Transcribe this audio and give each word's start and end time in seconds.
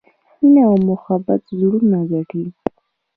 مینه 0.41 0.61
او 0.69 0.75
محبت 0.89 1.41
زړونه 1.59 1.99
ګټي. 2.11 2.43